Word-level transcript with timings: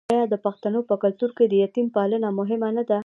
آیا 0.13 0.25
د 0.29 0.35
پښتنو 0.45 0.79
په 0.89 0.95
کلتور 1.03 1.31
کې 1.37 1.45
د 1.47 1.53
یتیم 1.63 1.87
پالنه 1.95 2.27
مهمه 2.39 2.69
نه 2.77 2.83
ده؟ 2.89 2.99